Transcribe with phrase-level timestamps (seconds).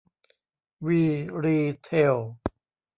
[0.85, 1.01] วี
[1.43, 2.15] รีเทล